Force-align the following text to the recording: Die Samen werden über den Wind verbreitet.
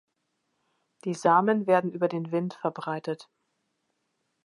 Die 1.05 1.13
Samen 1.13 1.67
werden 1.67 1.91
über 1.91 2.07
den 2.07 2.31
Wind 2.31 2.55
verbreitet. 2.55 3.29